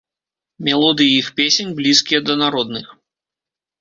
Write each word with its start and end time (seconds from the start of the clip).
Мелодыі 0.69 1.11
іх 1.19 1.27
песень 1.39 1.75
блізкія 1.81 2.19
да 2.31 2.39
народных. 2.43 2.85